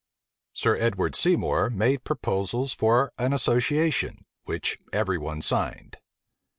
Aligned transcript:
Sir 0.53 0.77
Edward 0.77 1.15
Seymour 1.15 1.69
made 1.69 2.05
proposals 2.05 2.73
for 2.73 3.13
an 3.19 3.33
association, 3.33 4.25
which 4.45 4.79
every 4.91 5.19
one 5.19 5.43
signed. 5.43 5.97